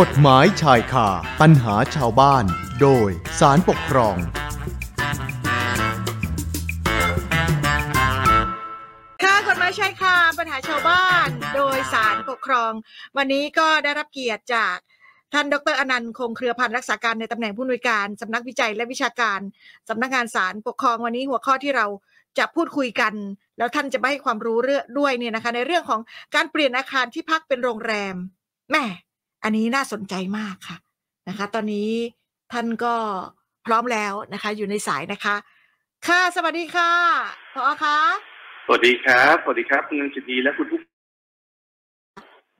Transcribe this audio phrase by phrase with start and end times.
[0.00, 1.08] กฎหมายชายคา
[1.40, 2.44] ปัญหาชาวบ้าน
[2.80, 4.16] โดยสารปกครอง
[9.22, 12.72] ค่ะกฎหมายชายคาปัญหาชาวบ้าน โดยสารปกครอง
[13.16, 14.76] วันนี้ก็ได้รับเกียรติจาก
[15.32, 19.40] ท่านดรอนันต์คงเครือพันธ์รักษาการในตำแหน่งผู้อำนวยการสำนักวิจัยและวิชาการ
[19.88, 21.86] สำนักงานสารปกครองวันนี้หัวข้อที่เรา
[22.38, 23.14] จะพูดคุยกัน
[23.58, 26.00] แล้วท่านจะมาให้ความรู้เรื่องด้วยเนี่ยนะคะ ในเรื่องของ
[26.34, 28.14] การเปลี่ยนอาคารที่พักเป็นโรงแรม
[28.72, 28.84] แม่
[29.42, 30.76] อันนี้น่าสนใจมากค่ะ
[31.28, 31.90] นะคะ ตอนนี้
[32.52, 32.94] ท่านก็
[33.66, 35.34] พร้อมแล้วนะคะ อยู่ในสายนะคะ
[36.06, 36.90] ค่ะสวัสดีค่ะ
[37.54, 37.98] พอคะ
[38.66, 40.78] สวัสดีครับสวัสดีครับคุณนันจินีและคุณผู้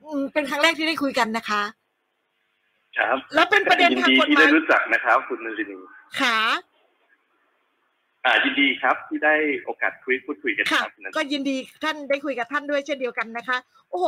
[0.03, 1.61] อืมเป็นครั้งแรกที่ได้คุยกันนะคะ
[2.97, 5.75] ครับ แล้วเป็นประเด็นยินทางดีกฎที่หมาได้ยรู้จักนะครับ คุณนันจินี
[6.21, 6.37] ค่ะ
[8.25, 13.57] อ่ายินดีครับที่ได้โอกาสคุยพูดคุยกันค่ะครับคุณนันก็ยินดีท่านได้คุยกับท่านด้วยเช่นเดียวกันนะคะ
[13.89, 14.05] โอ้โห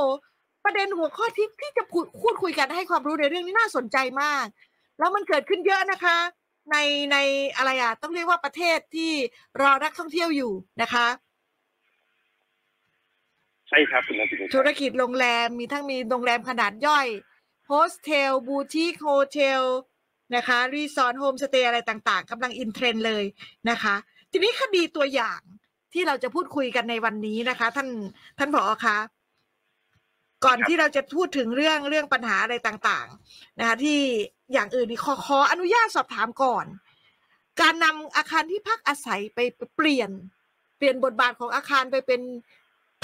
[0.65, 4.45] ประเด็นหัวข้อที่ที่จะพูดพูดคุยกันให้ความรู้ในเรื่องนี้น่าสนใจมาก
[4.99, 6.17] แล้วมันเกิดขึ้นเยอะนะคะ
[6.71, 6.77] ใน
[7.11, 7.17] ใน
[7.57, 9.11] อะไรอะต้องเรียกว่าประเทศที่
[9.61, 11.07] รอนักท่องเที่ยวอยู่นะคะ
[13.69, 17.07] ใช่ครับคุณนันจินีธุรกิจโรงแรมมีทั้งมีโรงแรมขนาดย่อย
[17.67, 19.63] hostel boutique hotel
[20.35, 23.23] นะคะรีสอร์ท homestay อะไรต่างๆกำลัง in trend เลย
[23.69, 23.95] นะคะ
[24.31, 25.39] ทีนี้คดีตัวอย่าง
[25.93, 27.89] ที่เราจะพูดคุยกันในวันนี้นะคะ ท่าน
[28.39, 28.97] ท่านผอคะ
[30.45, 33.99] ก่อนที่เราจะพูดถึงเรื่องเรื่องปัญหาอะไรต่างๆนะคะที่
[34.53, 36.65] อย่างอื่นนี่ขอขออนุญาตสอบถามก่อน
[37.61, 39.39] การนำอาคารที่พักอาศัยไป
[39.75, 40.09] เปลี่ยน
[40.77, 42.21] เปลี่ยนบทบาทของอาคารไปเป็น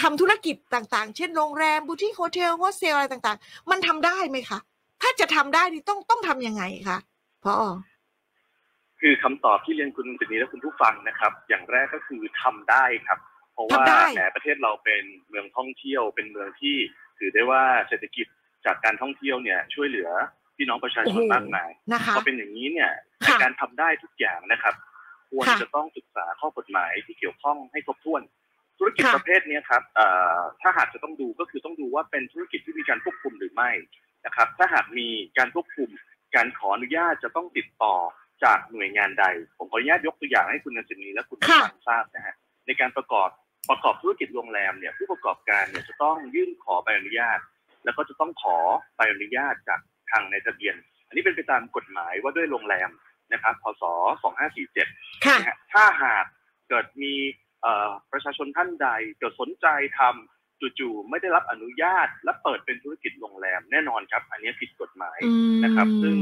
[0.02, 4.60] ทำธุรกิจต่างๆ เช่นโรงแรม boutique hotel hostel อะไรต่างๆ มันทำได้ไหมคะ
[5.02, 6.98] ถ้าจะทำได้นี่ต้องต้องทำยังไงคะ
[7.44, 7.54] พอ
[9.02, 13.20] คือคำตอบที่เรียนคุณนันจินีและคุณผู้ฟังนะครับ อย่างแรกก็คือทำได้ครับ
[13.54, 16.76] เพราะว่าทำได้แหมประเทศเราเป็นเมืองท่องเที่ยวเป็นเมืองที่
[17.22, 18.27] ถือได้ว่าเศรษฐกิจ
[18.66, 20.09] จากการท่องเที่ยวเนี่ยช่วยเหลือ
[20.58, 22.91] พี่น้องประชาชนมากมายนะคะพอเป็นอย่างนี้เนี่ย
[23.25, 24.75] ค่ะการทำได้ทุกอย่างนะครับ
[25.30, 28.21] ควรค่ะจะต้องศึกษาข้อกฎหมายที่เกี่ยวข้องให้ครบถ้วน
[28.80, 33.71] ธุรกิจค่ะประเภทเนี้ยครับเอ่อถ้าหากจะต้องดูก็คือต้องดูว่าเป็นธุรกิจที่มีการควบคุมหรือไม่
[34.26, 35.89] นะครับ ถ้าหากมีการควบคุม
[36.36, 37.95] การขออนุญาตจะต้องติดต่อ
[38.43, 39.26] จากหน่วยงานใด
[39.58, 43.30] ผมขออนุญาตยกตัวอย่างให้คุณนันจินีและคุณผู้ค่ะฟังทราบนะฮะในการประกอบ
[43.70, 47.39] ประกอบธุรกิจโรงแรมเนี่ยผู้ประกอบการเนี่ยจะต้องยื่นขอใบอนุญาต
[47.83, 48.58] แล้วก็จะต้องขอ
[48.95, 49.80] ใบอนุญาตจาก
[50.11, 50.76] ทางในทะเบียน
[51.08, 52.89] อันนี้เป็นไปตามกฎหมายว่าด้วยโรงแรม
[53.33, 53.83] นะครับพศ
[54.54, 56.26] 2547ค่ะนะฮะถ้าหาก
[56.70, 57.14] เกิดมี
[57.61, 58.88] เอ่อประชาชนท่านใด
[59.20, 59.67] เกิดสนใจ
[59.99, 66.17] ทำจู่ๆไม่ได้รับอนุญาต และเปิดเป็นธุรกิจโรงแรมแน่นอนครับ อันนี้ผิดกฎหมายอืมนะครับ ซึ่ง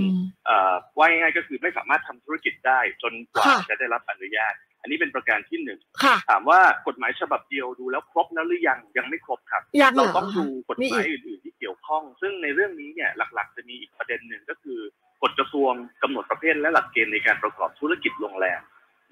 [0.46, 14.80] เอ่อว่าง่ายๆก็คือไม่สามารถทำธุรกิจได้จนกว่าค่ะจะได้รับอนุญาต อันนี้เป็นประการที่หนึ่งค่ะถามว่ากฎหมายฉบับเดียวดูแล้วครบแล้วหรือยังยังไม่ครบครับยังเหรเราอต้องดูกฎมีหมาอียกอื่น ๆ ที่เกี่ยวข้อง ซึ่งในเรื่องนี้เนี่ยหลัก ๆ จะมีอีกประเด็นหนึ่งก็คือ
[15.22, 15.72] กฎกระทรวง
[16.04, 18.62] กำหนดประเภทและหลักเกณฑ์ในการประกอบธุรกิจโรงแรม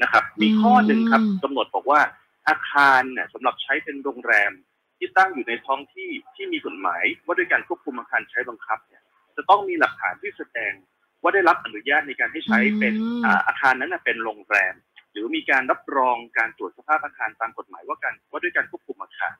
[0.01, 2.01] นะครับ มีข้อหนึ่งครับกำหนดบอกว่า
[2.47, 4.51] อาคารเนี่ยสำหรับใช้เป็นโรงแรม
[4.97, 9.01] ที่ตั้งอยู่ในท้องที่ที่มีกฎหมาย ว่าด้วยการควบคุมอาคารใช้บังคับเนี่ย
[9.35, 10.73] จะต้องมีหลักฐานที่แสดง
[11.21, 14.86] ว่าได้รับอนุญาตในการให้ใช้เป็นอืมอ่าอาคารนั้นนะเป็นโรงแรมห
[15.17, 19.33] รือมีการรับรองการตรวจสภาพอาคารตามกฎหมายว่าการว่าด้วยการควบคุมอาคาร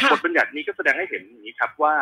[0.00, 1.96] ค่ะบทบัญญัตินี้ก็แสดงให้เห็นอย่างนี้ครับว่า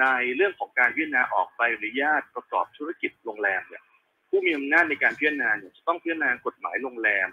[0.00, 0.04] ใน
[0.36, 3.82] เรื่องของการพิจารณาออกใบอนุญาตประกอบธุรกิจโรงแรมเนี่ย
[4.28, 7.28] ผู้มีอำนาจในการพิจารณาเนี่ยจะต้องพิจารณากฎหมายโรงแรม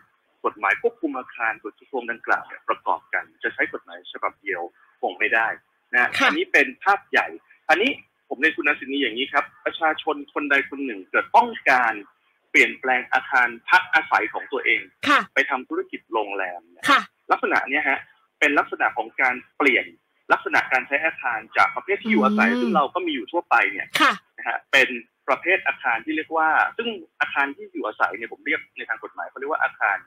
[0.46, 4.62] กฎหมายควบคุมอาคารกฎกระทรวงดังกล่าวเนี่ยประกอบกัน จะใช้กฎหมายฉบับเดียว
[5.02, 5.48] คงไม่ได้
[5.94, 7.28] นะค่ะอันนี้เป็นภาพใหญ่
[7.70, 7.92] อันนี้
[8.30, 12.17] ผมในคุณนันสินีอย่างนี้ครับ ประชาชนคนใดคนหนึ่งเกิดต้องการเป
[12.58, 17.02] ลี่ยนแปลงอาคารพักอาศัยของตัวเองค่ะไปทำธุรกิจโรงแรมเนี่ยค่ะ
[17.32, 18.00] ลักษณะเนี้ยฮะ
[18.40, 19.86] เป็นลักษณะของการเปลี่ยน
[20.34, 24.90] ลักษณะการใช้อาคารจากประเภทที่อยู่อาศัยอืมซึ่งเราก็มีอยู่ทั่วไปเนี่ยค่ะนะฮะเป็น
[25.28, 26.90] ประเภทอาคารที่เรียกว่า ซึ่ง
[27.22, 29.98] อาคารที่อยู่อาศัยเนี่ยผมเรียกในทางกฎหมายเขาเรียกว่าอาคาร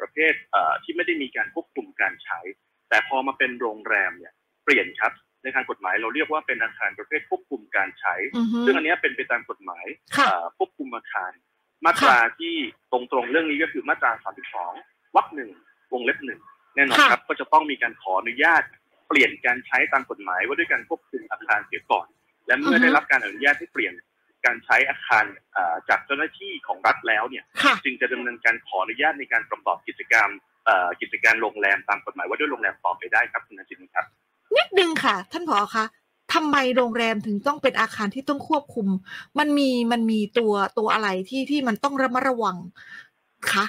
[0.00, 2.38] ประเภทเอ่อที่ไม่ได้มีการควบคุมการใช้
[2.88, 4.32] แต่พอมาเป็นโรงแรมเนี่ย
[4.64, 5.12] เปลี่ยนครับ
[5.42, 9.86] ในทางกฎหมายเราเรียกว่าเป็นอาคารประเภทควบคุมการใช้อือฮึซึ่งอันเนี้ยเป็นไปตามกฎหมาย
[10.16, 11.32] ค่ะเอ่อควบคุมอาคาร
[11.84, 12.54] มาตราที่
[12.92, 14.12] ตรงๆเรื่องนี้ก็คือมาตรา
[14.64, 15.50] 32วรรคหนึ่ง
[15.92, 16.40] วงเล็บหนึ่ง
[16.74, 18.62] แน่นอนค่ะครับ ก็จะต้องมีการขออนุญาต
[19.08, 22.06] เปลี่ยนการใช้ตามกฎหมายว่าด้วยการควบคุมอาคารเสียก่อน
[22.46, 23.94] และเมื่อได้รับการอนุญาตให้เปลี่ยน
[24.46, 30.30] การใช้อาคารเอ่อจากเจ้าหน้าที่ของรัฐแล้วเนี่ยค่ะจึงจะดำเนินการขออนุญาตในการประกอบกิจกรรม
[30.66, 34.06] เอ่อกิจการโรงแรมตามกฎหมายว่าด้วยโรงแรมต่อไปได้ครับคุณนันทินครับ
[34.56, 35.84] นิดนึงค่ะ ท่านผอคะ
[36.34, 38.88] ทำไมโรงแรมถึงต้องเป็นอาคารที่ต้องควบคุม
[39.38, 42.56] มันมีมันมีตัวตัวอะไรที่ที่มันต้องระมัดระวัง
[43.52, 43.64] คะ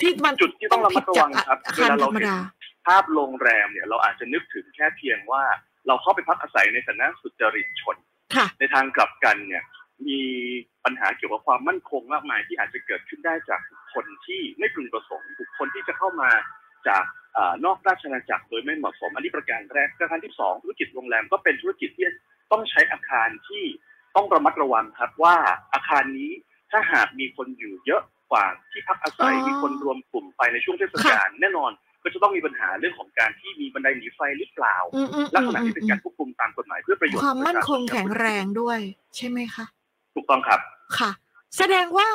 [0.00, 2.38] ที่มันจุดที่ต้องระมัดระวังครับอาเวคารลาธรเรารมเห็นดา
[2.86, 5.42] ภาพโรงแรมเนี่ยเราอาจจะนึกถึงแค่เพียงว่า
[5.86, 7.96] เราเข้าไปพักอาศัยในฐานะสุจริตชน
[8.34, 9.64] ค่ะในทางกลับกันเนี่ย
[10.06, 10.20] มี
[10.84, 16.30] ปัญหาเกี่ยวกับความมั่นคงมากมายที่อาจจะเกิดขึ้นได้จากบุคคลที่ไม่พึงประสงค์บุคคลที่จะเข้ามา
[16.88, 22.06] จากเอ่อนอกราชอาณาจักรโดยไม่เหมาะสม อันนี้ประการแรกประการที่สองธุรกิจโรงแรมก็เป็นธุรกิจที่
[22.52, 23.64] ต้องใช้อาคารที่
[24.16, 25.36] ต้องระมัดระวังครับว่า
[25.74, 26.30] อาคารนี้
[26.70, 28.02] ถ้าหากมีคนอยู่เยอะ
[28.32, 38.78] กว่าที่พักอาศัยอ๋อมีคนรวมกลุ่มไปในช่วงเทศกาลแน่นอนก็จะต้องมีปัญหาเรื่องของการที่มีบันไดหนีไฟหรือเปล่าอืมอืมลักอืษมณะอืที่มเป็นการควบคุมตามกฎหมายเพื่อประโยชน์ความมั่นคงประชาชแข็งแรงด้วย
[39.16, 39.64] ใช่ไหมคะ
[40.14, 40.60] ถูกต้องครับ
[40.98, 41.10] ค่ะ
[41.56, 42.08] แสดงว่า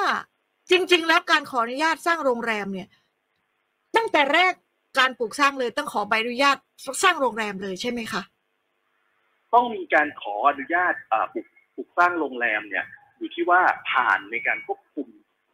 [0.72, 2.88] จริง ๆ แล้วการขออนุญาตสร้างโรงแรมเนี่ย
[3.98, 4.54] ตั้งแต่แรก
[5.00, 6.58] การปลูกสร้างเลยต้องขอใบอนุญาต
[7.04, 8.22] สร้างโรงแรมเลยใช่ไหมคะ
[9.54, 11.46] ต้องมีการขออนุญาตเอ่อปลูก
[11.76, 12.86] ปลูกสร้างโรงแรมเนี่ย
[13.18, 13.62] อยู่ที่ว่า
[13.92, 15.08] ผ่านในการควบคุม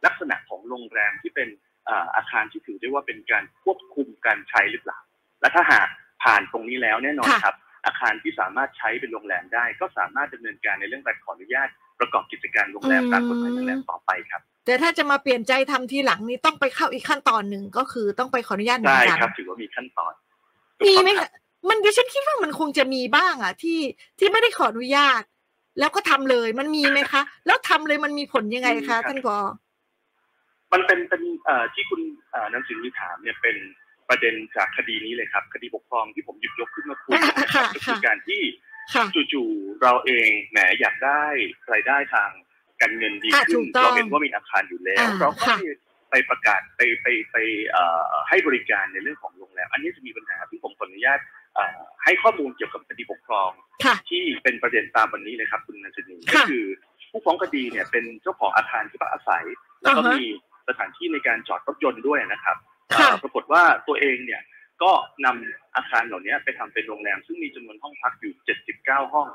[0.04, 1.48] ลักษณะของโรงแรมที่เป็น
[1.86, 4.98] เอ่ออาคารที่ถือได้ว่าเป็นการควบคุมการใช้หรือเปล่า
[5.40, 5.88] และถ้าหาก
[6.24, 7.56] ผ่านตรงนี้แล้วแน่นอนค่ะครับ
[7.86, 11.68] อาคารที่สามารถใช้เป็นโรงแรมได้ ก็สามารถดำเนินการในเรื่องการขออนุญาต
[12.00, 20.12] ประกอบกิจการโรงแรมตามกฎหมายโรงแรมต่อไปครับ แต่ถ้าจะมาเปลี่ยนใจทำทีหลังนี้ต้องไปเข้าอีกขั้นตอนหนึ่งก็คือต้องไปขออนุญาตเหมือนได้กันครับถือว่ามีขั้นตอน
[20.86, 23.78] มีไหมถูกต้องครับคะมันดิฉันคิดว่ามันคงจะมีบ้างอะ ที่
[24.18, 25.22] ที่ไม่ได้ขออนุญาต
[25.78, 29.38] แล้วก็ทำเลยมันมีไหมคะ แล้วทำเลยมันมีผลยังไงคะท่านกอ
[30.72, 32.00] มันเป็นเป็นเอ่อที่คุณ
[32.30, 33.56] เอ่อนันสิงห์ถามเนี่ยเป็น
[34.08, 37.12] ประเด็นจากคดีนี้เลยครับ คดีปกครองที่ผมหยิบยกขึ้นมาคุย
[37.42, 38.63] นะครับค่ะก็คือการที่ค่ะ
[39.32, 41.22] จู่ๆเราเองแหมอยากได้
[41.72, 42.30] รายได้ทาง
[42.80, 45.64] การเงินดีค่ะขึ้ถูนกต้องเราเห็นว่ามีอาคารอยู่แล้วอ่าเราก็ค่ะไป
[46.10, 47.36] ไปประกาศไปไปไป
[47.70, 51.20] เอ่อให้บริการในเรื่องของโรงแรมอันนี้จะมีปัญหาที่ผมขออนุญาต
[51.54, 53.50] เอ่อให้ข้อมูลเกี่ยวกับคดีปกครอง
[53.84, 56.64] ค่ะที่เป็นประเด็นตามวันนี้เลยครับคุณนันทนีค่ะก็คือ
[57.10, 59.44] ผู้ฟ้องคดีเนี่ยเป็นเจ้าของอาคารที่พักอาศัย
[59.82, 60.22] แล้วก็มี
[60.68, 62.56] สถานที่ในการจอดรถยนต์ด้วยนะครับ
[62.94, 64.42] ค่ะเอ่อปรากฏว่าตัวเองเนี่ย
[64.82, 64.92] ก็
[65.24, 68.32] นำอาคารเหล่านี้ไปทำเป็นโรงแรม ซึ่งมีจำนวนห้องพักอยู่
[68.74, 69.28] 79 ห้อง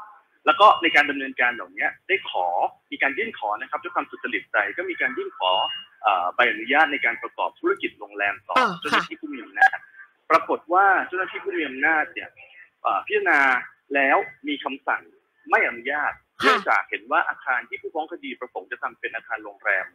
[0.46, 2.48] แล้วก็ในการดำเนินการเหล่านี้ได้ขอ
[2.92, 5.52] มีการยื่นขอนะครับด้วยความสุจริตใจก็มีการยื่นขอ
[6.04, 9.78] เอ่อใบอนุญาตในการประกอบธุรกิจโรงแรมต่ออ่าเจ้าหน้าที่ผู้มีอำนาจ
[10.30, 12.30] ปรากฏว่าเจ้าหน้าที่ผู้มีอำนาจเนี่ย
[12.82, 13.40] เอ่อพิจารณา
[13.96, 15.02] แล้วมีคำสั่ง
[15.50, 16.14] ไม่อนุญาต
[16.44, 19.86] ค่ะเนื่องจากเห็นว่าอาคารที่ผู้ฟ้องคดีประสงค์จะทำเป็นอาคารโรงแรม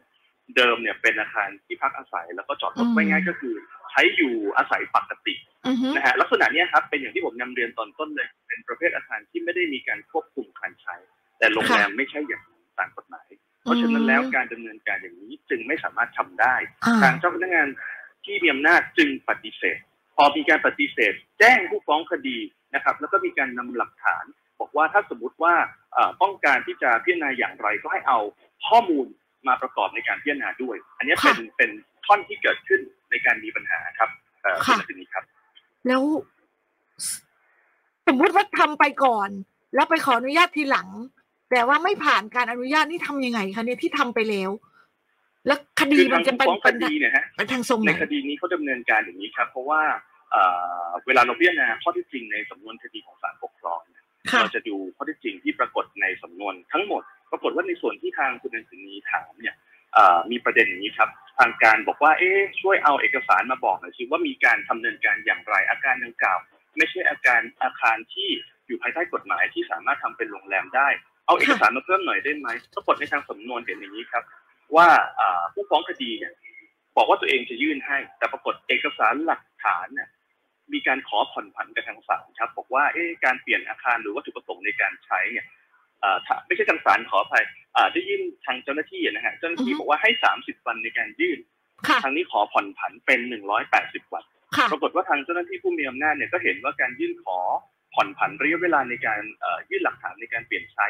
[0.55, 5.35] เดิมเนี่ยเป็นอาคารที่พักอาศัย แล้วก็จอดรถอืมไว้ง่ายก็คือใช้อยู่อาศัยปกติ
[5.67, 10.95] อือฮึนะฮะลักษณะเนี้ยครับเป็นอย่างที่ผมนำเรียนตอนต้นเลย เป็นประเภทอาคารที่ไม่ได้มีการควบคุมการใช้
[11.39, 13.29] แต่โรงแรมไม่ใช่อย่างนั้นตามกฎหมาย
[13.61, 16.55] เพราะฉะนั้นแล้วการดำเนินการอย่างนี้จึงไม่สามารถทำได้
[16.85, 17.67] อ่าทางเจ้าพนักงาน
[18.25, 19.79] ที่มีอำนาจจึงปฏิเสธ
[20.15, 22.37] พอมีการปฏิเสธ แจ้งผู้ฟ้องคดี
[22.75, 24.25] นะครับ แล้วก็มีการนำหลักฐาน
[24.59, 25.53] บอกว่าถ้าสมมติว่า
[25.93, 28.19] เอ่อต้องการที่จะพิจารณาอย่างไรก็ให้เอา
[28.67, 29.07] ข้อมูล
[29.47, 31.71] มาประกอบในการพิจารณาด้วย อันนี้เป็นเป็น
[32.05, 32.81] ท่อนที่เกิดขึ้น
[33.11, 34.09] ในการมีปัญหาครับ
[34.41, 35.23] เอ่อคุณนัทนีครับ
[35.87, 36.01] แล้ว
[38.07, 39.29] สมมติว่าทำไปก่อน
[39.75, 40.87] แล้วไปขออนุญาตทีหลัง
[41.51, 44.51] แต่ว่าไม่ผ่านการอนุญาตนี่ทำยังไงคะเนี่ยที่ทำไปแล้ว
[45.47, 49.81] แล้วคดีคือมัทานงจะผู้เป็นฟ้องคเป็นดีเนี่ยฮะเป็นทางทรงไหในนคดีนี้เขาดำเนินการอย่างนี้ครับ เพราะว่า
[50.31, 50.43] เอ่
[50.85, 59.74] อเวลาเราพิจารณาข้อเที่จริงในสำนวนคดีของศาลปกครองเนี่ยค่ะเราจะดูข้อเที่จริงที่ปรากฏในสำนวนทั้งหมด ปรากฏว่าในส่วนที่ทางคุณนันทนีถามเนี่ยเอ่อ
[60.31, 61.09] มีประเด็นอย่างนี้ครับ
[61.39, 66.39] ทางการบอกว่าเอ๊ะช่วยเอาเอกสารมาบอกหน่อยสิว่ามีการดำเนินการอย่างไรอาการดังกล่าว
[66.77, 68.29] ไม่ใช่อาการอาคารที่
[68.67, 70.87] อยู่ภายใต้กฎหมายที่สามารถทำเป็นโรงแรมได้
[71.25, 74.23] เอาเอกสารมาเพิ่มหน่อยได้ไหมปรากฏในทางสำนวนเห็นอย่างนี้ครับ
[74.75, 74.87] ว่า
[75.53, 76.33] ผู้ฟ้องคดีเนี่ย
[76.97, 80.09] บอกว่าตัวเองจะยื่นให้ แต่ปรากฏเอกสารหลักฐานเนี่ย
[80.73, 85.45] มีการขอผ่อนผันกับทางศาลครับ บอกว่าเอ๊ะการเปลี่ยนอาคารหรือวัตถุประสงค์ในการใช้เนี่ย
[86.47, 87.43] ไม่ใช่ทางศาลขออภัย
[87.75, 91.39] อ่าได้ยื่นทางเจ้าหน้าที่นะฮะเจ้าหน้าที่อือฮึบอกว่าให้30วันในการยื่น
[91.87, 93.19] ค่ะทางนี้ขอผ่อนผันเป็น
[93.67, 94.23] 180วัน
[94.55, 97.39] ค่ะปรากฏว่าทางเจ้าหน้าที่ผู้มีอำนาจเนี่ยก็เห็นว่าการยื่นขอ
[97.93, 100.87] ผ่อนผันระยะเวลาในการเอ่อยื่นหลักฐานในการเปลี่ยนใช้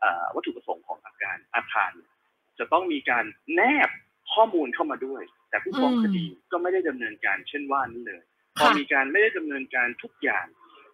[0.00, 2.10] เอ่อวัตถุประสงค์ของอาคารอาคารเนี่ย
[2.58, 3.90] จะต้องมีการแนบ
[4.32, 8.22] ข้อมูลเข้ามาด้วย แต่ผู้ฟ้องอืมคดีก็ไม่ได้ดำเนินการเช่นว่านี้เลย
[8.58, 10.46] พอค่ะมีการไม่ได้ดำเนินการทุกอย่าง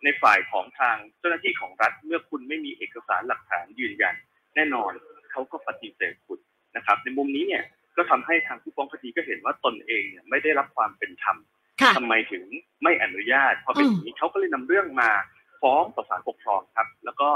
[0.05, 4.15] ในฝ่ายของทางเจ้าหน้าที่ของรัฐ เมื่อคุณไม่มีเอกสารหลักฐานยืนยัน
[4.55, 4.93] แน่นอน
[5.31, 6.39] เขาก็ปฏิเสธคุณ
[6.77, 7.65] นะครับ ในมุมนี้เนี่ย
[7.97, 11.37] ก็ทำให้ทางผู้ฟ้องคดีก็เห็นว่าตนเองเนี่ยไม่ได้รับความเป็นธรรม
[11.81, 12.45] ค่ะทำไมถึง
[12.83, 15.11] ไม่อนุญาตพอเป็นอย่างนี้เขาก็เลยนำเรื่องมา
[15.63, 17.31] ฟ้องต่อศาลปกครองครับ แล้วก็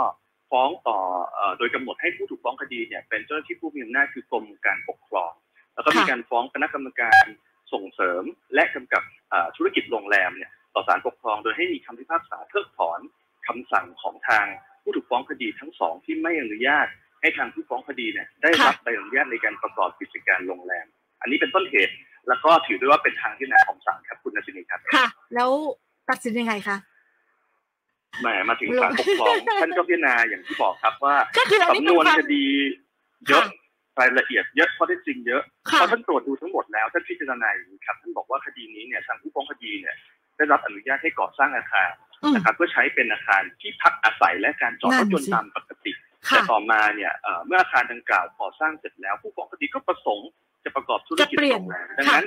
[0.50, 0.98] ฟ้องต่อ
[1.34, 5.32] เอ่อโดยกำหนดให้ผู้ถูกฟ้องคดีเนี่ยเป็นเจ้าหน้าที่ผู้มีอำนาจคือกรมการปกครอง
[5.74, 7.24] แล้วก็มีค่ะการฟ้องคณะกรรมการ
[7.72, 8.22] ส่งเสริม
[8.54, 13.00] และกำกับเอ่อธุรกิจโรงแรมเนี่ย ต่อศาลปกครอง โดยให้มีคำพิพากษาเพิกถอน
[13.46, 14.46] คำสั่งของทาง
[14.82, 16.86] ผู้ถูกฟ้องคดีทั้งสองที่ไม่อนุญาต
[17.20, 20.86] ให้ทางผู้ฟ้องคดีเนี่ยได้รับใบอนุญาตในการประกอบกิจการโรงแรม
[21.20, 21.94] อันนี้เป็นต้นเหตุ
[22.28, 25.50] แล้วก็ถือด้วยว่าเป็นทางที่นาของศาลครับคุณนสินีครับค่ะ แล้ว
[26.10, 26.76] ตัดสินยังไงคะ
[28.20, 32.44] แหมมาถึงศาลปกครองท่านก็พิจารณาอย่างที่บอกครับว่าก็คืออันนี้สำนเป็นวนความคดี
[33.28, 33.58] เยอะค่ะ
[34.00, 39.96] รายละเอียดเยอะข้อเท็จจริงเยอะค่ะพอท่านตรวจดูทั้งหมดแล้วท่านพิจารณาอย่างนี้ครับท่านบอกว่าคดีนี้เนี่ยทางผู้ฟ้องคดีเนี่ย
[40.40, 41.90] ได้รับอนุญาตให้ก่อสร้างอาคาร
[42.22, 45.92] อืมนะครับเพื่อใช้เป็นอาคารที่พักอาศัยและการจอดรถยนนั่นสิต์ตามปกติ
[46.28, 50.28] ค่ะแต่ต่อมาเนี่ยเอ่อเมื่ออาคารดังกล่าวก่อสร้างเสร็จแล้ว ผู้ฟ้องคดีก็ประสงค์
[50.64, 52.26] จะประกอบธุรกิจจะเปลี่ยนโรงแรมดังนั้น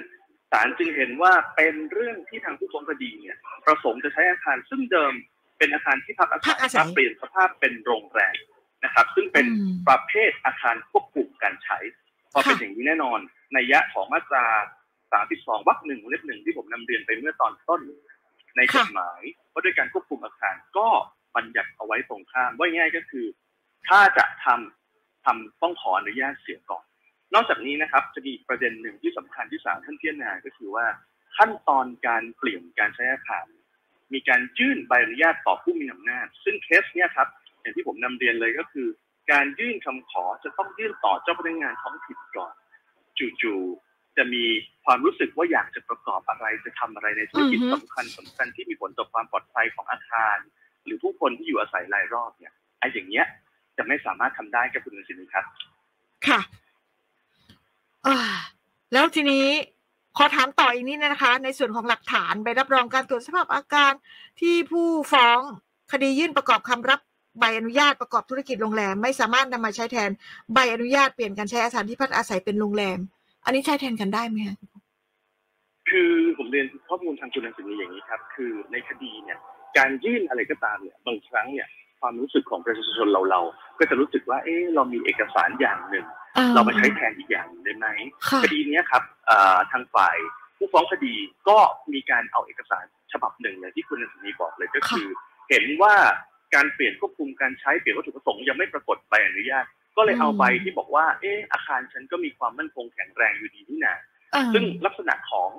[0.52, 5.14] ศาลจึงเห็นว่าเป็นเรื่องที่ทางผู้ฟ้องคดีเนี่ยประสงค์จะใช้อาคารซึ่งเดิม
[5.58, 8.38] เป็นอาคารที่พักอาพัศักยอาศัยมาเปลี่ยนสภาพเป็นโรงแรม
[8.84, 11.80] นะครับ ซึ่งเป็นอืมประเภทอาคารควบคุมการใช้
[12.32, 13.20] พอเป็นค่ะอย่างนี้แน่นอน
[13.54, 14.46] ในยยะของมาตรา
[15.14, 17.82] 32วรรคหนึ่งวงเล็บหนึ่งที่ผมนำเรียนไปเมื่อตอนต้น
[18.58, 20.88] ในกฎหมายว่าด้วยการควบคุมอาคารก็
[21.36, 23.26] บัญญัติเอาไว้ตรงข้ามว่าง่ายก็คือ
[23.88, 26.86] ถ้าจะทำทำต้องขออนุญาตเสียก่อน
[27.34, 30.86] นอกจากนี้นะครับจะมีประเด็นหนึ่งที่สำคัญที่ศาลท่านพิจารณาก็คือว่า
[31.38, 33.46] ขั้นตอนการเปลี่ยนการใช้อาคาร
[34.14, 37.28] มีการยื่นใบอนุญาตต่อผู้มีอำนาจ ซึ่งเคสเนี้ยครับ
[37.62, 38.88] อย่างที่ผมนำเรียนเลยก็คือ
[39.32, 42.54] การยื่นคำขอจะต้องยื่นต่อเจ้าพนักงานท้องถิ่นก่อน
[43.42, 44.44] จู่ๆ จะมี
[44.86, 50.38] ความรู้สึกว่าอยากจะประกอบอะไรจะทำอะไรในธุรกิจอือฮึสำคัญสำคัญที่มีผลต่อความปลอดภัยของอาคาร
[50.86, 53.26] หรือผู้คนที่อยู่อาศัยรายรอบเนี่ยไอ้อย่างเงี้ย
[53.78, 55.46] จะไม่สามารถทำได้กับคุณสินครับ
[56.28, 56.40] ค่ะ
[58.08, 58.18] อ่า
[58.94, 59.48] แล้วทีนี้
[60.18, 63.94] ขอถามต่ออีกนิดนะคะ ในส่วนของหลักฐานใบรับรองการตรวจสภาพอาการ
[64.42, 65.40] ที่ผู้ฟ้อง
[65.92, 67.00] คดียื่นประกอบคำรับ
[67.40, 70.10] ใบอนุญาตประกอบธุรกิจโรงแรม ไม่สามารถนำมาใช้แทน
[70.54, 73.00] ใบอนุญาตเปลี่ยนการใช้อาคารที่พักอาศัยเป็นโรงแรม
[73.46, 74.58] อันนี้ใช้แทนกันได้ไหมคะ
[75.90, 79.40] คือผมเรียนข้อมูลทางคุณสินอย่างนี้ครับ คือในคดีเนี่ย
[79.78, 81.68] การยื่นอะไรก็ตามเนี่ย บางครั้งเนี่ย
[82.02, 86.06] ความรู้สึกของประชาชนเราเราๆก็จะรู้สึกว่า เอ๊ะเรามีเอกสารอย่างหนึ่ง
[86.56, 87.88] เรามาใช้แทนอีกอย่างหนึ่งได้ไหม
[88.30, 90.18] ค่ะคดีเนี้ยครับเอ่อทางฝ่าย
[90.58, 91.14] ผู้ฟ้องคดี
[91.50, 91.58] ก็
[91.94, 95.08] มีการเอาเอกสารฉบับหนึ่งเลยที่คุณนันทนีบอกเลยก็คือ
[95.50, 95.94] เห็นว่า
[96.56, 99.66] การเปลี่ยนควบคุมการใช้เปลี่ยนวัตถุประสงค์ยังไม่ปรากฏใบอนุญาต
[99.98, 103.96] ก็เลยเอาใบที่บอกว่าเอออาคารฉันก็มีความมั่นคงแข็งแรงอยู่ดีนี่นา
[104.34, 105.50] อ่าซึ่งลักษณะของ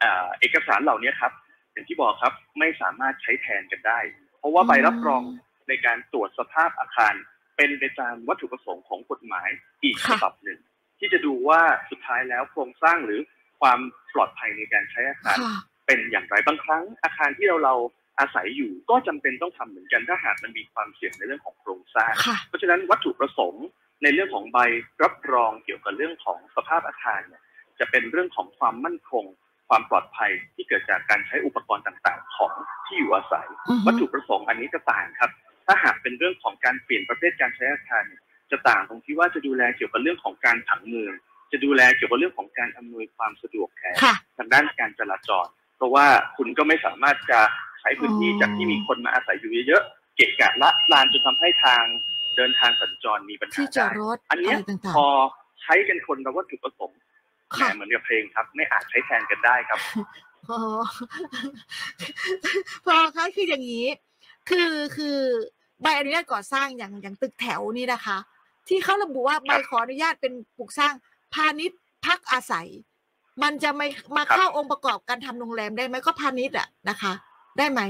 [0.00, 1.32] เอ่อเอกสารเหล่านี้ครับ
[1.72, 3.98] อย่างที่บอกครับไม่สามารถใช้แทนกันได้
[4.38, 5.22] เพราะว่าใบรับรอง
[5.68, 7.14] ในการตรวจสภาพอาคาร
[7.56, 9.48] เป็นไปตามวัตถุประสงค์ของกฎหมาย
[9.82, 10.60] อีกฉบับหนึ่ง
[10.98, 13.20] ที่จะดูว่าสุดท้ายแล้วโครงสร้างหรือ
[13.60, 13.80] ความ
[14.14, 15.56] ปลอดภัยในการใช้อาคารค่ะ
[15.86, 17.74] เป็นอย่างไรบางครั้ง อาคารที่เราเรา
[18.18, 23.66] อาศัยอยู่ก็จำเป็นต้องทำเหมือนกันถ้าหากมันมีความเสี่ยงในเรื่องของโครงสร้างค่ะเพราะฉะนั้นวัตถุประสงค์
[24.02, 24.58] ในเรื่องของใบ
[25.02, 27.42] รับรองเกี่ยวกับเรื่องของสภาพอาคารเนี่ย
[27.78, 29.24] จะเป็นเรื่องของความมั่นคง
[29.68, 32.52] ความปลอดภัยที่เกิดจากการใช้อุปกรณ์ต่างๆ ของ
[32.86, 35.30] ที่อยู่อาศัยอือฮึวัตถุประสงค์อันนี้จะต่างครับ
[35.66, 41.12] ถ้าหากเป็นเรื่องของการเปลี่ยนประเภทการใช้อาคารเนี่ยจะต่างตรงที่ว่าจะดูแลเกี่ยวกับเรื่องของการผังเมือง
[41.52, 46.06] จะดูแลเกี่ยวกับเรื่องของการอำนวยความสะดวกแทนค่ะทางด้านการจราจร เพราะว่า
[46.36, 47.40] คุณก็ไม่สามารถจะ
[47.80, 51.82] ใช้พื้นที่อ๋อจากที่มีคนมาอาศัยอยู่เยอะๆเกะกะละลานจนทำให้ทาง
[52.36, 55.08] เดินทางสัญจรมีปัญหาที่จอได้ดรถอันเนี้อะยไรต่างพอ
[55.62, 59.78] ใช้กันคนละวัตถุประสงค์ๆแหมค่ะเหมือนกับเพลงครับ ไม่อาจใช้แทนกันได้ครับ
[60.50, 60.60] อ๋อ
[62.86, 63.86] พอคะคืออย่างนี้
[64.50, 65.18] คือคือ
[65.82, 68.18] ใบอนุญาตก่อสร้างอย่างอย่างตึกแถวนี่นะคะ
[68.68, 70.94] ที่เขาระบุว่าใบขออนุญาตเป็นปลูกสร้าง
[71.34, 72.68] พาณิชย์พักอาศัย
[73.42, 73.86] มันจะไม่
[74.16, 77.12] มาครับเข้าองค์ประกอบการทำโรงแรมได้ไหมก็พาณิชย์อะนะคะ
[77.58, 77.80] ได้ไหม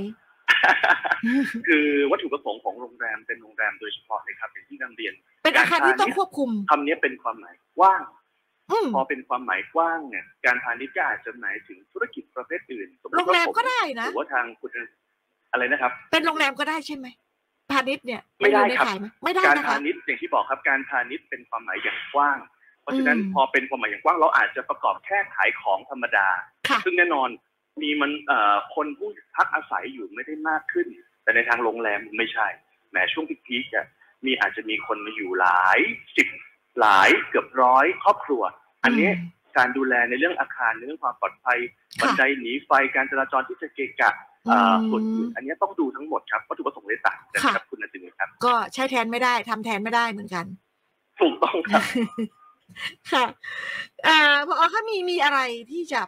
[1.68, 5.14] คือวัตถุประสงค์ของโรงแรมเป็นโรงแรมโดยเฉพาะเลยครับอย่างที่นำเรียน
[5.44, 8.02] เป็นอาคารที่ต้องควบคุมคำนี้เป็นความหมายกว้าง
[8.72, 14.70] อืมพอเป็นความหมายกว้างเนี่ย การพาณิชย์ก็อาจจะหมายถึงธุรกิจประเภทอื่นสมมโรติงแรมว่าผก็ได้หนะรือว่าทางคุณ
[15.52, 17.06] อะไรนะครับ เป็นโรงแรมก็ได้ใช่ไหม
[17.72, 22.38] พาณิชย์เนี่ยไม่ได้อยู่ในครับข่ายไหมไม่ได้การนะพาคะณิชย์อย่างที่บอกครับการพาณิชย์เป็นความหมายอย่างกว้าง
[22.82, 26.28] เพราะฉะนั้นอืมพอเป็นความหมายอย่างกว้างเราอาจจะประกอบแค่ขายของธรรมดา
[26.68, 27.28] ค่ะซึ่งแน่นอน
[27.80, 30.86] มีมันเอ่อคนผู้พักอาศัยอยู่ไม่ได้มากขึ้น
[31.22, 32.46] แต่ในทางโรงแรมไม่ใช่
[32.90, 33.86] แหมช่วงพีคๆอะ
[34.26, 35.78] มีอาจจะมีคนมาอยู่หลาย
[36.16, 36.28] สิบ
[36.80, 38.42] หลายเกือบร้อยครอบครัว
[38.84, 41.58] อันนี้อืมการดูแลในเรื่องอาคารในเรื่องความปลอดภัย
[42.00, 44.10] ค่ะบันไดหนีไฟการจราจรที่จะเกะกะ
[44.46, 50.46] เอ่ออมส่วนอื่นอันนี้ต้องดูทั้งหมดครับวัตถุประสงค์เลยต่างกันครับคุณนันทินีครับ ก็ใช้แทนไม่ได้ทำแทนไม่ได้เหมือนกัน
[51.20, 51.82] ถูกต้องครับ
[53.12, 53.24] ค่ะ
[54.06, 56.00] อ่าพอคะมีมีอะไรที่จะ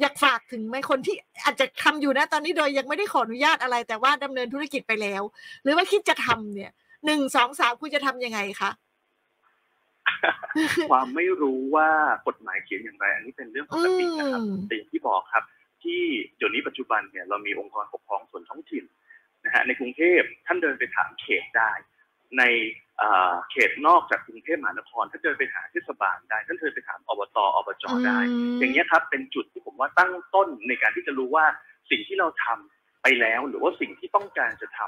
[0.00, 5.22] อยากฝากถึงไหมคนที่อาจจะทำอยู่นะตอนนี้โดยยังไม่ได้ขออนุญาตอะไร แต่ว่าดำเนินธุรกิจไปแล้ว
[5.62, 6.70] หรือว่าคิดจะทำเนี่ย
[7.06, 8.70] หนึ่งสองสามคุณจะทำยังไงคะ
[10.90, 11.88] ความไม่รู้ว่า
[12.26, 15.44] กฎหมายเขียนอย่างไร อันนี้เป็นเรื่องปอืกตินะครับมแต่อย่างที่บอกครับ
[15.82, 16.00] ที่
[16.36, 18.84] เดี๋ยวนี้ปัจจุบันเนี่ยเรามีองค์กรปกครองส่วนท้องถิ่น
[19.44, 21.70] นะฮะในกรุงเทพท่านเดินไปถามเขตได้
[22.38, 22.42] ใน
[22.98, 28.18] เอ่อเขตนอกจากกรุงเทพมหานครท่านเดินไปหาเทศบาลได้ท่านเดินไปถามอบตอบจได้
[28.58, 31.44] อย่างนี้ยครับ เป็นจุดที่ผมว่าตั้งต้นในการที่จะรู้ว่า
[31.90, 34.80] สิ่งที่เราทำไปแล้ว หรือว่าสิ่งที่ต้องการจะท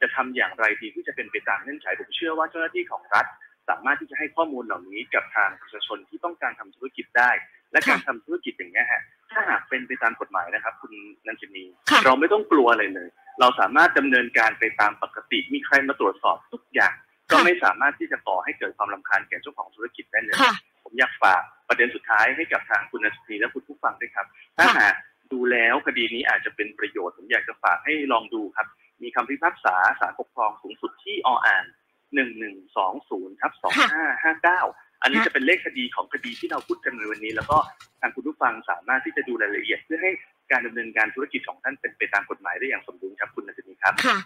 [0.00, 3.26] จะทำอย่างไรดีที่จะเป็นไปตามเงื่อนไขผมเชื่อว่าเจ้าหน้าที่ของรัฐ
[3.68, 7.30] สามารถที่จะให้ข้อมูลเหล่านี้กับทางประชาชนที่ต้องการทำธุรกิจได้
[7.72, 9.02] และการทำธุรกิจอย่างนี้ยฮะ
[9.32, 10.92] ถ้าหากเป็นไปตามกฎหมายนะครับ คุณ
[11.26, 13.08] นันชินีค่ะเราไม่ต้องกลัวอะไรเลย
[13.40, 16.94] เราสามารถดำเนินการไปตามปกติ มีใครมาตรวจสอบทุกอย่าง
[17.32, 24.94] ก็ไม่สามารถที่จะก่อให้เกิดความรำคาญแก่เจ้าของธุรกิจได้เลยค่ะผมอยากฝากประเด็นสุดท้ายให้กับทางคุณนันทนีและคุณผู้ฟังด้วยครับ ถ้าหาก
[25.32, 28.66] ดูแล้วคดีนี้อาจจะเป็นประโยชน์ ผมอยากจะฝากให้ลองดูครับ
[29.02, 31.64] มีคำพิพากษาศาลปกครองสูงสุดที่ออ่าง
[32.14, 34.60] หนึ่งหนึ่งสองศูนย์ทับสองห้าห้าเก้า
[35.02, 37.58] อันนี้จะเป็นเลขคดีของคดีที่เราพูดกันในวันนี้ แล้วก็
[38.00, 40.10] ทางคุณผู้ฟังสามารถที่จะดูรายละเอียด เพื่อให้
[40.50, 44.18] การดำเนินการธุรกิจของท่านเป็นไปตามกฎหมายได้อย่างสมบูรณ์ครับคุณนันทนีครับค่ะ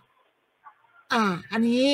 [1.13, 1.85] อ่า อันนี้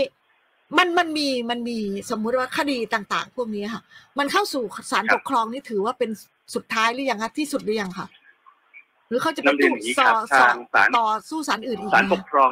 [0.78, 1.78] มันมันมีมันมี
[2.10, 3.82] สมมุติว่าคดีต่าง ๆ พวกนี้ค่ะ
[4.18, 6.10] มันเข้าสู่ศาลครัปบกครองนี่ถือว่าเป็น
[6.54, 8.06] สุดท้ายหรือยังคะที่สุดหรือยังคะ
[9.08, 12.50] หรือเขาจะไปนำเรียนตู้อย่างนี้สครัอบสอทางศาลต่อสู้ศาลอื่นอีกศาลไหมปกครอง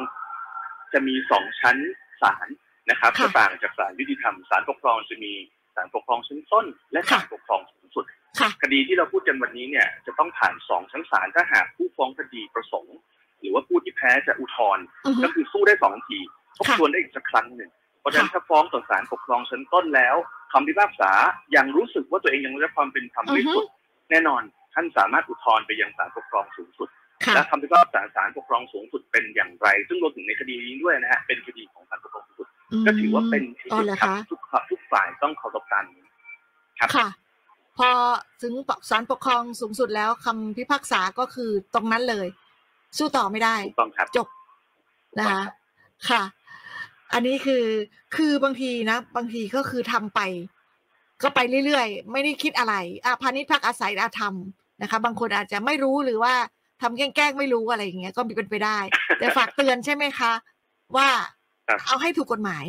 [0.93, 1.77] จะมีสองชั้น
[2.21, 2.47] ศาล
[2.89, 5.33] นะครับค่ะจะต่างจากศาลยุติธรรมศาลปกครองจะมี
[5.75, 8.05] ศาลปกครองชั้นต้น และศาลค่ะปกครองสูงสุด
[8.39, 12.97] ค่ะคดีที่เราพูดกันวันนี้เนี่ย จะต้องผ่านสองชั้นศาลถ้าหากผู้ฟ้องคดีประสงค์
[13.39, 16.19] หรือว่าผู้ที่แพ้จะอุทธรณ์อือฮึก็คือสู้ได้สองที
[16.57, 20.15] ทบค่ะทวนได้อีกสักครั้งหนึ่ง เพราะฉะนั้นค่ะถ้าฟ้องต่อศาลปกครองชั้นต้นแล้ว
[20.53, 21.11] คำพิพากษา
[21.55, 23.65] ยังรู้สึกว่าตัวเองยังไม่ได้ความเป็นธรรมไม่สุด
[24.11, 24.41] แน่นอน
[24.73, 26.89] ท่านสามารถอุทธรณ์ไปยังศาลปกครองสูงสุด
[27.25, 32.47] ค่ะและคำพิพากษาศาลปกครองสูงสุดเป็นอย่างไร ซึ่งรวมถึงในคดีนี้ด้วยนะฮะเป็นคดีของศาลปกครองสูงสุด
[32.85, 34.39] ก็ถือว่าเป็นที่อ๋อสุดเหรอครับคะทุก
[34.71, 35.85] ทุกฝ่ายต้องเคารพกัน
[36.79, 37.07] ครับค่ะ
[37.77, 37.89] พอ
[38.41, 38.53] ถึง
[38.89, 42.27] ศาลปกครองสูงสุดแล้วคำพิพากษาก็คือตรงนั้นเลย
[42.97, 44.27] สู้ต่อไม่ได้ถูกต้องครับจบ
[45.19, 45.43] นะคะ
[46.09, 46.21] ค่ะ
[47.13, 47.63] อันนี้คือ
[48.15, 50.19] คือบางทีนะ บางทีก็คือทำไป
[51.21, 52.75] ก็ไปเรื่อยๆ ไม่ได้คิดอะไร
[53.05, 54.35] อาพาณิชย์พักอาศัยอาธรรม
[54.81, 56.33] นะคะ บางคนอาจจะไม่รู้หรือว่า
[56.81, 58.77] ทำแกล้งๆไม่รู้อะไรอย่างเงี้ยก็มีเป็นไปได้
[59.19, 60.31] แต่ฝากเตือนใช่ไหมคะ
[60.95, 61.07] ว่า
[61.67, 62.65] ครับเอาให้ถูกกฎหมาย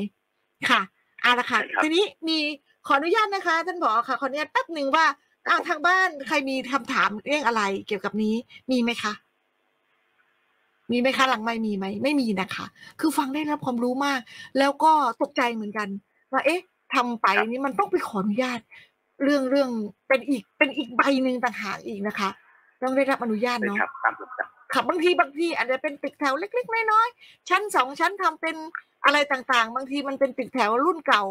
[0.71, 0.81] ค่ะ
[1.23, 2.39] เอาละค่ะใช่ครับทีนี้มี
[2.87, 5.07] ขออนุญาตนะคะท่านผอค่ะขออนุญาตแป๊บหนึ่งว่า
[5.49, 8.35] อ้าวทางบ้านใครมีคำถามเรื่องอะไรเกี่ยวกับนี้
[8.71, 9.13] มีไหมคะ
[10.91, 12.67] มีไหมคะหลังไม่มีไหมไม่มีนะคะ
[13.01, 14.21] คือฟังได้รับความรู้มาก
[14.59, 15.89] แล้วก็ตกใจเหมือนกัน
[16.33, 16.61] ว่าเอ๊ะ
[16.95, 18.61] ทำไปครับนี่มันต้องไปขออนุญาต
[19.23, 19.71] เรื่องเรื่อง
[20.09, 22.29] เป็นอีกเป็นอีกใบหนึ่งต่างหากอีกนะคะ
[22.83, 28.57] ต้องได้รับอนุญาตใช่เนาะครับตามลำดับค่ะบางทีบางทีอาจจะเป็นตึกแถวเล็กๆน้อยๆชั้นสองชั้นทำเป็น
[29.05, 31.25] อะไรต่างๆ บางทีมันเป็นตึกแถวรุ่นเก่า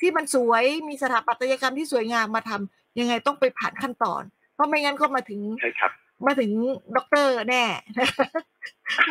[0.00, 4.22] ที่มันสวยมีสถาปัตยกรรมที่สวยงามมาทำยังไงต้องไปผ่านขั้นตอน
[4.54, 5.92] เพราะไม่งั้นก็มาถึงใช่ครับ
[6.26, 6.50] มาถึง
[6.96, 7.64] ด็อกเตอร์แน่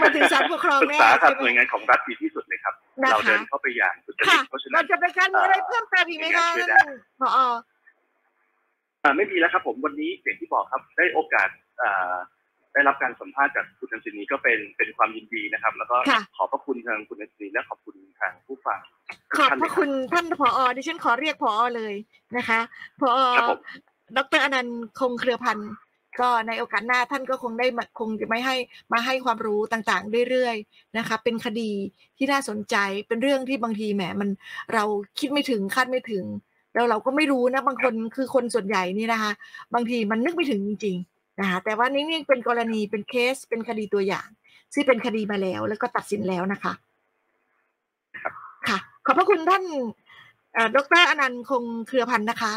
[0.01, 6.89] มาถึงศาลปกครองปรึกแน่ษากับใช่ไหน่วยมงานของรัฐดีที่สุดเลยครับนะเราคะเดินเข้าไปอย่างสุจริค่ะตเพราะฉะเรานั้นจะเป็นการมีอะไรเพิ่มเติมอีกไหมคะช่วยได้ท่าน
[7.21, 7.29] ผอ
[9.03, 11.49] อ่าไม่มีแล้วครับ ผมวันนี้อย่างที่บอกครับ ได้โอกาส
[11.81, 12.15] อ่า
[12.73, 18.79] ได้รับการสัมภาษณ์จากคุณนันทินีก็เป็นเป็นความยินดีนะครับ แล้วก็ค่ะขอบพระคุณทางคุณนันทินีและขอบคุณทางผู้ฟัง
[19.35, 21.93] ทุกขอบท่านพเลยระคคุรับณท่านผอดิฉันขอเรียกผอเลย
[22.37, 22.59] นะคะ
[23.01, 23.59] ผอครับผม
[24.17, 25.71] ดรอนันต์คงเครือพันธ์
[26.19, 28.55] ก็ในโอกาสหน้าท่านก็คงได้มาคงจะไม่ให้
[28.93, 31.71] มาให้ความรู้ต่างๆเรื่อยๆนะคะเป็นคดี
[32.17, 32.75] ที่น่าสนใจ
[33.07, 34.29] เป็นเรื่องที่บางทีแหมมัน
[34.73, 34.83] เรา
[35.19, 36.25] คิดไม่ถึงคาดไม่ถึง
[36.73, 39.31] แล้วเราก็ไม่รู้นะบางคนคือคนส่วนใหญ่นี่นะคะ
[39.73, 44.27] บางทีมันนึกไม่ถึงจริงๆนะคะแต่ว่านี่นี่เป็นกรณีเป็นเคสเป็นคดีตัวอย่าง
[44.73, 46.73] ที่เป็นคดีมาแล้ว แล้วก็ตัดสินแล้วนะคะ
[48.67, 49.63] ค่ะ ขอบพระคุณท่าน
[50.53, 52.53] เอ่อดรอนันต์คงเครือพันธ์นะคะ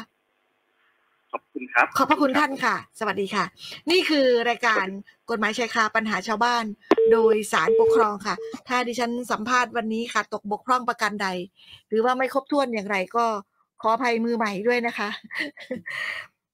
[1.32, 3.44] ขอบคุณครับ ขอบพระคุณท่านค่ะ สวัสดีค่ะ
[3.90, 4.86] นี่คือรายการ
[5.30, 6.64] กฎหมายชายคาปัญหาชาวบ้าน
[7.12, 8.34] โดยสารปกครองค่ะ
[8.68, 11.28] ถ้าดิฉันสัมภาษณ์วันนี้ค่ะตกบกพร่องประการใด
[11.88, 13.26] หรือว่าไม่ครบถ้วนอย่างไรก็
[13.80, 15.08] ขออภัยมือใหม่ด้วยนะคะ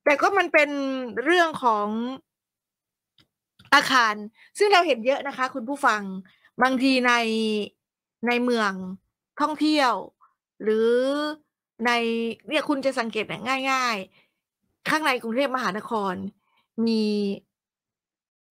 [0.05, 0.71] แต่ก็มันเป็น
[1.25, 1.89] เรื่องของ
[3.75, 4.15] อาคาร
[4.59, 6.03] ซึ่งเราเห็นเยอะนะคะ คุณผู้ฟัง
[6.63, 7.13] บางทีใน
[8.27, 8.73] ในเมือง
[9.41, 9.93] ท่องเที่ยว
[10.63, 10.91] หรือ
[11.87, 11.91] ใน
[12.49, 13.25] เนี่ยคุณจะสังเกต
[13.71, 14.26] ง่าย ๆ
[14.89, 16.15] ข้างในกรุงเทพมหานคร
[16.87, 17.05] มี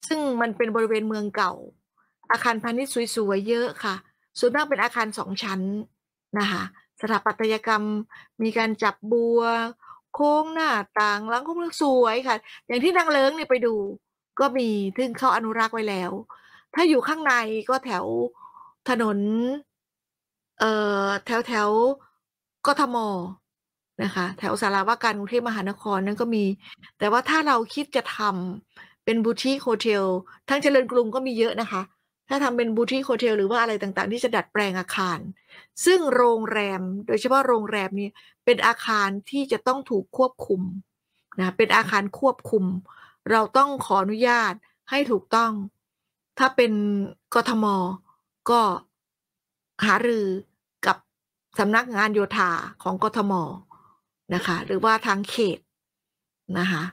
[0.07, 1.53] ซึ่งมันเป็นบริเวณเมืองเก่า
[2.31, 3.95] อาคารพาณิชย์สวยๆเยอะค่ะ
[4.39, 5.61] ส่วนมากเป็นอาคารสองชั้น
[6.39, 6.63] นะคะ
[7.01, 7.83] สถาปัตยกรรม
[8.43, 9.41] มีการจับบัว
[10.13, 12.35] โค้งหน้าต่างหลังโค้งสวยค่ะ
[12.67, 13.75] อย่างที่นางเลิ้งเนี่ยไปดู
[14.39, 16.11] ก็มีซึ่งเขาอนุรักษ์ไว้แล้ว
[16.73, 17.33] ถ้าอยู่ข้างใน
[17.69, 18.05] ก็แถว
[18.89, 19.19] ถนน
[20.59, 20.71] เอ่
[21.05, 21.69] อแถวแถว
[22.67, 22.97] กทม
[24.03, 26.45] นะคะแถวสาราว่าการกรุงเทพมหานครนั่นก็มี
[26.99, 30.05] แต่ว่าถ้าเราคิดจะทำเป็นบูติคโฮเทล
[30.49, 31.81] ทั้งเจริญกรุงก็มีเยอะนะคะ
[32.29, 35.19] ถ้าทำเป็นบูติคโฮเทลหรือว่าอะไรต่างๆ ที่จะดัดแปลงอาคาร
[35.86, 38.10] ซึ่งโรงแรมโดยเฉพาะโรงแรมนี้
[38.45, 40.62] เป็นอาคารที่จะต้องถูกควบคุม
[41.39, 42.63] นะเป็นอาคารควบคุม
[43.31, 44.53] เราต้องขออนุญาต
[44.89, 45.51] ให้ถูกต้อง
[46.39, 46.71] ถ้าเป็น
[47.36, 47.65] กทม
[48.49, 48.62] ก็
[49.86, 50.27] หารือ
[50.86, 50.97] กับ
[51.60, 52.51] สำนักงานโยธา
[52.84, 53.34] ของกทม
[54.33, 55.59] นะคะ หรือว่าทางเขต
[56.59, 56.83] นะคะ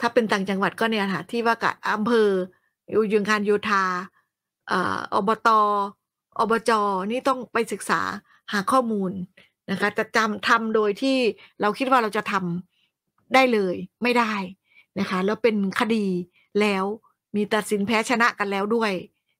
[0.00, 2.28] ถ้าเป็นต่างจังหวัดก็เนี่ยค่ะที่ว่ากับอำเภอ
[2.90, 3.84] อยู่ยงการโยธา
[4.70, 5.60] อ่าอบตอ
[6.50, 6.70] บจ
[7.10, 8.00] นี่ต้องไปศึกษา
[8.52, 9.12] หาข้อมูล
[9.70, 11.16] นะคะจะจำทำโดยที่
[11.60, 14.32] เราคิดว่าเราจะทำได้เลยไม่ได้
[14.98, 16.06] นะคะแล้วเป็นคดี
[16.60, 16.84] แล้ว
[17.36, 18.92] มีตัดสินแพ้ชนะกันแล้วด้วย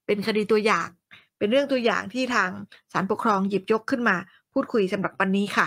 [0.06, 0.88] เป็นคดีตัวอย่าง
[1.38, 2.50] เป็นเรื่องตัวอย่างที่ทาง
[2.92, 4.16] ศาลปกครองหยิบยกขึ้นมา
[4.52, 5.66] พูดคุยสำหรับวันนี้ค่ะ